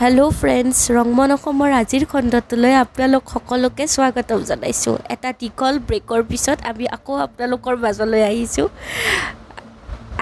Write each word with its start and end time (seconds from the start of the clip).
Hello 0.00 0.24
friends 0.40 0.78
ৰংমন 0.96 1.30
অসমৰ 1.36 1.70
আজিৰ 1.82 2.04
খণ্ডটোলৈ 2.10 2.74
আপোনালোক 2.84 3.22
সকলোকে 3.34 3.84
স্বাগতম 3.94 4.40
জনাইছোঁ। 4.50 4.96
এটা 5.14 5.30
দীঘল 5.40 5.74
ব্ৰেকৰ 5.88 6.20
পিছত 6.30 6.58
আমি 6.70 6.84
আকৌ 6.96 7.14
আপোনালোকৰ 7.26 7.74
মাজলৈ 7.84 8.22
আহিছোঁ। 8.30 8.68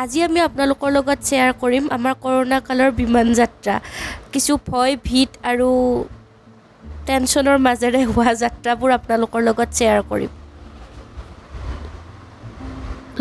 আজি 0.03 0.19
আমি 0.29 0.39
আপোনালোকৰ 0.49 0.89
লগত 0.97 1.19
শ্বেয়াৰ 1.29 1.53
কৰিম 1.63 1.85
আমাৰ 1.97 2.15
কৰোণা 2.25 2.59
কালৰ 2.69 2.91
বিমান 3.01 3.27
যাত্ৰা। 3.41 3.75
কিছু 4.33 4.53
ভয় 4.71 4.93
ভীত 5.07 5.31
আৰু 5.51 5.69
টেনশ্যনৰ 7.07 7.59
মাজেৰে 7.67 8.01
হোৱা 8.13 8.33
যাত্ৰাবোৰ 8.43 8.91
আপোনালোকৰ 8.99 9.41
লগত 9.49 9.69
শ্বেয়াৰ 9.79 10.01
কৰিম। 10.11 10.31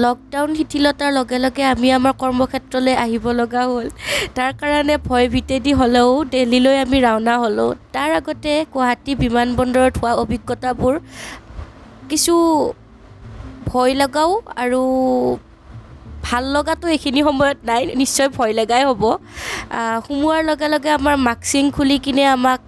লকডাউন 0.04 0.50
শিথিলতাৰ 0.58 1.12
লগে 1.18 1.38
লগে 1.46 1.64
আমি 1.74 1.88
আমাৰ 1.98 2.14
কৰ্মক্ষেত্ৰলৈ 2.22 2.96
আহিব 3.04 3.26
লগা 3.42 3.64
হ'ল। 3.70 3.88
তাৰ 4.38 4.52
কাৰণে 4.62 4.96
ভয় 5.08 5.26
ভীতেদি 5.34 5.72
হ'লেও 5.80 6.10
দিল্লীলৈ 6.34 6.76
আমি 6.86 6.98
ৰাওনা 7.08 7.34
হ'লোঁ। 7.44 7.72
তাৰ 7.96 8.10
আগতে 8.20 8.54
গুৱাহাটী 8.74 9.12
বিমানবন্দৰত 9.24 9.94
হোৱা 10.02 10.14
অভিজ্ঞতাবোৰ 10.24 10.94
কিছু 12.10 12.34
ভয় 13.70 13.94
লগাও 14.02 14.32
আৰু 14.64 14.82
ভাল 16.28 16.44
লগাটো 16.56 16.86
এইখিনি 16.96 17.22
সময়ত 17.28 17.60
নাই 17.70 17.82
নিশ্চয় 18.02 18.30
ভয় 18.38 18.54
লগাই 18.60 18.82
হ'ব। 18.90 19.04
সোমোৱাৰ 20.06 20.42
লগে 20.50 20.68
লগে 20.74 20.90
আমাৰ 21.00 21.16
মাস্কিং 21.28 21.64
খুলি 21.76 21.98
কিনে 22.06 22.24
আমাক 22.36 22.62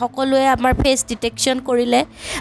সকলোৱে 0.00 0.46
আমাৰ 0.56 0.72
ফেচ 0.82 0.98
ডিটেকশ্যন 1.10 1.56
কৰিলে। 1.68 2.00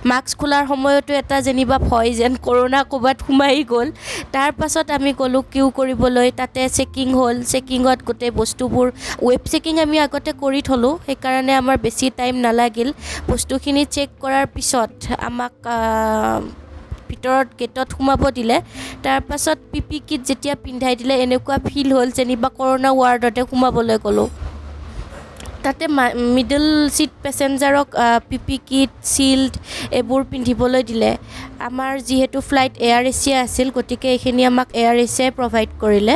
মাস্ক 0.09 0.33
খোলাৰ 0.39 0.63
সময়তো 0.71 1.11
এটা 1.21 1.37
যেনিবা 1.47 1.77
ভয় 1.89 2.09
যেন 2.19 2.33
কৰোণা 2.45 2.79
ক'ৰবাত 2.91 3.17
সোমাই 3.25 3.55
গ'ল। 3.71 3.87
তাৰ 4.33 4.49
পাছত 4.59 4.87
আমি 4.97 5.11
গ'লোঁ 5.21 5.43
কিউ 5.53 5.65
কৰিবলৈ? 5.79 6.27
তাতে 6.39 6.61
চেকিং 6.77 7.07
হ'ল। 7.19 7.37
চেকিঙত 7.53 7.99
গোটেই 8.07 8.31
বস্তুবোৰ 8.39 8.87
ৱেব 9.27 9.41
চেকিং 9.51 9.73
আমি 9.85 9.97
আগতে 10.05 10.31
কৰি 10.43 10.61
থ'লোঁ 10.67 10.93
সেইকাৰণে 11.05 11.53
আমাৰ 11.61 11.75
বেছি 11.85 12.05
টাইম 12.19 12.35
নালাগিল। 12.45 12.89
বস্তুখিনি 13.31 13.83
চেক 13.95 14.09
কৰাৰ 14.23 14.45
পিছত 14.55 14.91
আমাক 15.29 15.55
ভিতৰত 17.11 17.47
গেটত 17.59 17.87
সোমাব 17.97 18.21
দিলে। 18.37 18.57
তাৰপাছত 19.05 19.57
পি 19.71 19.79
পি 19.89 19.97
কিট 20.07 20.21
যেতিয়া 20.29 20.55
পিন্ধাই 20.63 20.93
দিলে 21.01 21.13
এনেকুৱা 21.25 21.57
ফিল 21.67 21.89
হ'ল 21.97 22.09
যেনিবা 22.17 22.49
কৰোণা 22.59 22.89
ৱাৰ্ডতে 22.99 23.41
সোমাবলৈ 23.49 23.97
গ'লোঁ। 24.05 24.29
তাতে 25.63 25.85
মিডল 26.35 26.65
ছিট 26.95 27.11
পেচেঞ্জাৰক 27.23 27.87
পি 28.29 28.37
পি 28.47 28.55
কিট 28.69 28.91
ছিল্ড 29.13 29.51
এইবোৰ 29.97 30.21
পিন্ধিবলৈ 30.31 30.83
দিলে। 30.91 31.11
আমাৰ 31.67 31.91
যিহেতু 32.07 32.37
ফ্লাইট 32.49 32.73
এয়াৰ 32.87 33.03
এছিয়া 33.11 33.37
আছিল 33.45 33.67
গতিকে 33.77 34.07
এইখিনি 34.15 34.41
আমাক 34.51 34.67
এয়াৰ 34.81 34.95
এছিয়াই 35.05 35.31
প্ৰভাইড 35.39 35.69
কৰিলে। 35.83 36.15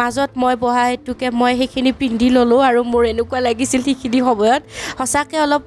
মাজত 0.00 0.30
মই 0.42 0.54
বহা 0.64 0.84
হেতুকে 0.90 1.28
মই 1.40 1.52
সেইখিনি 1.60 1.90
পিন্ধি 2.02 2.28
ল'লোঁ 2.36 2.60
আৰু 2.68 2.80
মোৰ 2.92 3.02
এনেকুৱা 3.12 3.38
লাগিছিল 3.48 3.80
সেইখিনি 3.88 4.18
সময়ত। 4.28 4.62
সঁচাকৈ 4.98 5.38
অলপ 5.46 5.62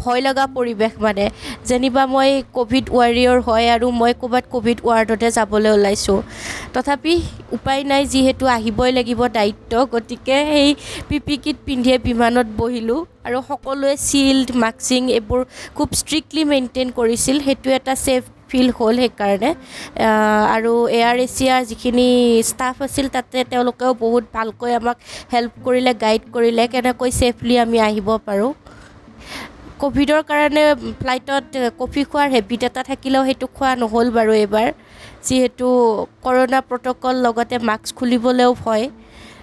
ভয় 0.00 0.20
লগা 0.26 0.44
পৰিৱেশ 0.56 0.92
মানে। 1.00 1.24
যেনিবা 1.68 2.02
মই 2.14 2.30
ক'ভিড 2.56 2.84
ৱাৰিয়ৰ 2.90 3.38
হয় 3.48 3.66
আৰু 3.74 3.86
মই 4.00 4.12
ক'ৰবাত 4.22 4.44
ক'ভিড 4.54 4.78
ৱাৰ্ডতে 4.88 5.28
যাবলৈ 5.38 5.70
ওলাইছোঁ। 5.76 6.18
তথাপি 6.74 7.14
উপায় 7.56 7.82
নাই 7.90 8.02
যিহেতু 8.12 8.44
আহিবই 8.56 8.90
লাগিব 8.98 9.20
দায়িত্ব। 9.38 9.72
গতিকে 9.94 10.36
সেই 10.50 10.68
পি 11.08 11.16
পি 11.26 11.34
কিট 11.44 11.56
পিন্ধিয়ে 11.66 11.96
বিমানত 12.06 12.48
বহিলোঁ 12.60 13.00
আৰু 13.26 13.38
সকলোৱে 13.50 13.92
ছিল্ড 14.08 14.46
মাস্কিং 14.62 15.02
এইবোৰ 15.18 15.40
খুব 15.76 15.88
ষ্ট্ৰিক্টলি 16.00 16.42
মেইনটেইন 16.52 16.88
কৰিছিল। 16.98 17.36
সেইটো 17.46 17.68
এটা 17.78 17.94
ছেফ 18.04 18.22
ফিল 18.50 18.68
হ'ল 18.78 18.96
সেইকাৰণে। 19.02 19.50
আৰু 20.56 20.72
এয়াৰ 20.98 21.16
এছিয়াৰ 21.26 21.60
যিখিনি 21.70 22.08
ষ্টাফ 22.50 22.76
আছিল 22.86 23.06
তাতে 23.16 23.36
তেওঁলোকেও 23.52 23.92
বহুত 24.04 24.24
ভালকৈ 24.36 24.72
আমাক 24.80 24.96
হেল্প 25.34 25.52
কৰিলে 25.66 25.92
গাইড 26.04 26.22
কৰিলে 26.34 26.64
কেনেকৈ 26.74 27.10
ছেফলি 27.20 27.54
আমি 27.64 27.78
আহিব 27.88 28.08
পাৰোঁ। 28.28 28.52
ক'ভিডৰ 29.82 30.22
কাৰণে 30.30 30.62
ফ্লাইটত 31.00 31.44
কফি 31.80 32.02
খোৱাৰ 32.10 32.28
হেবিট 32.34 32.62
এটা 32.68 32.82
থাকিলেও 32.90 33.22
সেইটো 33.28 33.46
খোৱা 33.56 33.72
নহ'ল 33.82 34.08
বাৰু 34.16 34.32
এইবাৰ। 34.42 34.68
যিহেতু 35.26 35.66
কৰোণা 36.24 36.60
প্ৰট'কল 36.68 37.14
লগতে 37.26 37.56
মাস্ক 37.68 37.88
খুলিবলৈও 37.98 38.52
ভয়। 38.62 38.84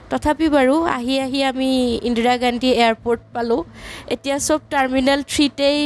তথাপি 0.10 0.48
বাৰু 0.56 0.76
আহি 0.98 1.16
আহি 1.26 1.40
আমি 1.52 1.70
ইন্দিৰা 2.08 2.34
গান্ধী 2.44 2.70
এয়াৰপৰ্ট 2.82 3.22
পালোঁ। 3.34 3.62
এতিয়া 4.14 4.38
চব 4.48 4.60
টাৰ্মিনেল 4.74 5.20
থ্ৰীতেই 5.32 5.80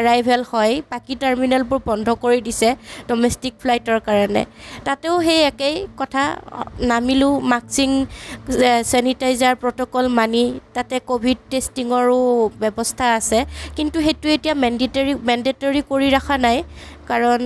এৰাইভেল 0.00 0.40
হয় 0.52 0.74
বাকী 0.92 1.14
টাৰ্মিনেলবোৰ 1.22 1.80
বন্ধ 1.90 2.06
কৰি 2.24 2.38
দিছে 2.46 2.68
ডমেষ্টিক 3.10 3.54
ফ্লাইটৰ 3.62 3.98
কাৰণে। 4.08 4.42
তাতেও 4.86 5.14
সেই 5.26 5.40
একেই 5.50 5.76
কথা 6.00 6.22
নামিলোঁ 6.92 7.32
মাস্কিং 7.52 7.90
চেনিটাইজাৰ 8.92 9.54
প্ৰট'কল 9.62 10.04
মানি 10.18 10.42
তাতে 10.76 10.96
ক'ভিড 11.10 11.38
টেষ্টিঙৰো 11.50 12.20
ব্যৱস্থা 12.62 13.06
আছে। 13.18 13.38
কিন্তু 13.76 13.96
সেইটো 14.06 14.26
এতিয়া 14.36 14.54
মেণ্ডিটেৰী 14.64 15.12
মেণ্ডেটৰী 15.28 15.80
কৰি 15.90 16.08
ৰখা 16.16 16.36
নাই 16.46 16.58
কাৰণ 17.10 17.40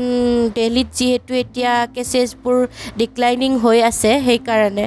দিল্লীত 0.56 0.88
যিহেতু 0.98 1.32
এতিয়া 1.42 1.72
কেচেছবোৰ 1.94 2.58
ডিক্লাইনিং 3.02 3.50
হৈ 3.64 3.78
আছে 3.90 4.10
সেইকাৰণে। 4.26 4.86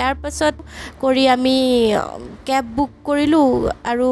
তাৰপাছত 0.00 0.54
কৰি 1.02 1.24
আমি 1.34 1.56
কেব 2.48 2.64
বুক 2.76 2.90
কৰিলোঁ 3.08 3.46
আৰু 3.90 4.08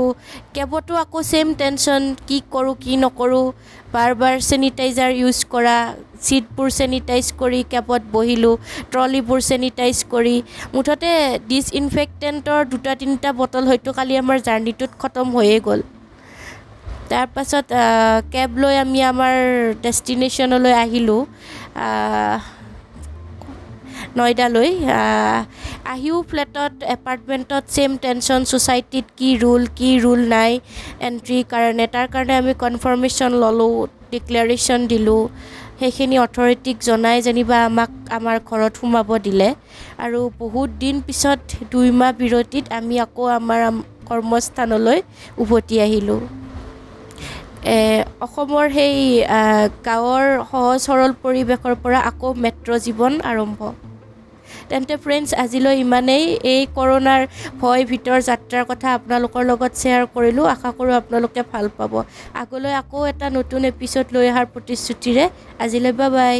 কেবতো 0.57 0.93
আকৌ 1.05 1.19
ছেইম 1.31 1.49
টেনশ্যন 1.61 2.03
কি 2.29 2.39
কৰোঁ 2.55 2.75
কি 2.85 2.93
নকৰোঁ। 3.05 3.47
বাৰ 3.95 4.11
বাৰ 4.21 4.35
চেনিটাইজাৰ 4.51 5.11
ইউজ 5.21 5.39
কৰা 5.53 5.77
ছিটবোৰ 6.27 6.69
চেনিটাইজ 6.79 7.27
কৰি 7.41 7.61
কেবত 7.73 8.03
বহিলোঁ 8.15 8.55
ট্ৰলিবোৰ 8.93 9.41
চেনিটাইজ 9.51 9.97
কৰি। 10.13 10.37
মুঠতে 10.75 11.11
ডিছইনফেক্টেণ্টৰ 11.51 12.61
দুটা 12.73 12.93
তিনিটা 13.01 13.31
বটল 13.41 13.65
হয়তো 13.71 13.91
কালি 13.99 14.15
আমাৰ 14.23 14.37
জাৰ্ণিটোত 14.47 14.91
খতম 15.01 15.27
হৈয়ে 15.37 15.59
গ'ল। 15.67 15.81
তাৰপাছত 17.11 17.67
কেব 18.33 18.51
লৈ 18.63 18.75
আমি 18.85 19.01
আমাৰ 19.13 19.35
ডেষ্টিনেশ্যনলৈ 19.85 20.75
আহিলোঁ। 20.85 21.21
নয়দালৈ 24.21 24.71
আহিও 25.95 26.17
ফ্লেটত 26.31 26.73
এপাৰ্টমেণ্টত 26.97 27.63
ছেইম 27.75 27.91
টেনশ্যন 28.05 28.41
ছ'চাইটিত 28.51 29.07
কি 29.19 29.31
ৰুল 29.43 29.63
কি 29.79 29.91
ৰুল 30.05 30.21
নাই 30.35 30.53
এণ্ট্ৰিৰ 31.09 31.45
কাৰণে 31.53 31.85
তাৰ 31.95 32.07
কাৰণে 32.15 32.35
আমি 32.41 32.53
কনফাৰ্মেশ্যন 32.65 33.31
ল'লোঁ 33.43 33.75
ডিক্লেৰেশ্যন 34.13 34.81
দিলোঁ 34.93 35.23
সেইখিনি 35.81 36.17
অথৰিটিক 36.27 36.77
জনাই 36.89 37.17
যেনিবা 37.27 37.59
আমাক 37.69 37.91
আমাৰ 38.19 38.37
ঘৰত 38.49 38.73
সোমাব 38.81 39.09
দিলে। 39.27 39.49
আৰু 40.05 40.21
বহুত 40.43 40.71
দিন 40.83 40.97
পিছত 41.07 41.41
দুই 41.73 41.89
মাহ 41.99 42.11
বিৰতিত 42.21 42.65
আমি 42.79 42.95
আকৌ 43.05 43.25
আমাৰ 43.39 43.61
কৰ্মস্থানলৈ 44.09 44.99
উভতি 45.43 45.77
আহিলোঁ। 45.87 46.21
অসমৰ 48.27 48.65
সেই 48.77 48.97
গাঁৱৰ 49.89 50.25
সহজ 50.51 50.79
সৰল 50.87 51.11
পৰিৱেশৰ 51.25 51.75
পৰা 51.83 51.99
আকৌ 52.11 52.29
মেট্ৰ' 52.45 52.83
জীৱন 52.87 53.13
আৰম্ভ। 53.31 53.61
তেন্তে 54.71 54.95
ফ্ৰেণ্ডছ 55.05 55.29
আজিলৈ 55.45 55.75
ইমানেই। 55.87 56.25
এই 56.53 56.63
কৰোণাৰ 56.77 57.23
ভয় 57.61 57.83
ভীতৰ 57.91 58.19
যাত্ৰাৰ 58.31 58.65
কথা 58.71 58.89
আপোনালোকৰ 58.99 59.43
লগত 59.51 59.73
শ্বেয়াৰ 59.81 60.05
কৰিলোঁ। 60.15 60.47
আশা 60.55 60.71
কৰোঁ 60.79 60.95
আপোনালোকে 61.01 61.41
ভাল 61.53 61.67
পাব। 61.79 61.93
আগলৈ 62.43 62.73
আকৌ 62.83 62.99
এটা 63.13 63.27
নতুন 63.39 63.61
এপিছ'ড 63.73 64.07
লৈ 64.15 64.25
অহাৰ 64.33 64.47
প্ৰতিশ্ৰুতিৰে 64.55 65.25
আজিলৈ 65.65 65.93
বা 66.01 66.09
বাই 66.17 66.37